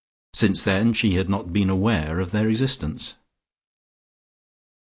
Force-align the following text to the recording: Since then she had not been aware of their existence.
Since 0.33 0.63
then 0.63 0.93
she 0.93 1.13
had 1.13 1.29
not 1.29 1.53
been 1.53 1.69
aware 1.69 2.19
of 2.19 2.31
their 2.31 2.49
existence. 2.49 3.17